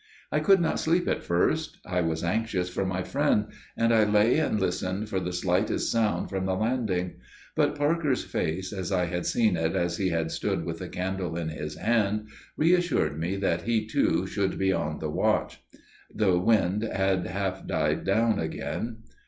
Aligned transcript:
I 0.31 0.39
could 0.39 0.59
not 0.59 0.79
sleep 0.79 1.07
at 1.07 1.21
first. 1.21 1.77
I 1.85 2.01
was 2.01 2.23
anxious 2.23 2.69
for 2.69 2.83
my 2.87 3.03
friend, 3.03 3.45
and 3.77 3.93
I 3.93 4.03
lay 4.03 4.39
and 4.39 4.59
listened 4.59 5.09
for 5.09 5.19
the 5.19 5.31
slightest 5.31 5.91
sound 5.91 6.27
from 6.27 6.47
the 6.47 6.55
landing. 6.55 7.17
But 7.55 7.75
Parker's 7.75 8.23
face, 8.23 8.73
as 8.73 8.91
I 8.91 9.05
had 9.05 9.27
seen 9.27 9.55
it 9.55 9.75
as 9.75 9.97
he 9.97 10.09
had 10.09 10.31
stood 10.31 10.65
with 10.65 10.79
the 10.79 10.89
candle 10.89 11.37
in 11.37 11.49
his 11.49 11.75
hand, 11.77 12.29
reassured 12.57 13.19
me 13.19 13.35
that 13.35 13.61
he 13.61 13.85
too 13.85 14.27
would 14.37 14.57
be 14.57 14.73
on 14.73 14.97
the 14.97 15.11
watch. 15.11 15.61
The 16.11 16.35
wind 16.39 16.81
had 16.81 17.27
half 17.27 17.67
died 17.67 18.03
down 18.03 18.39
again. 18.39 19.03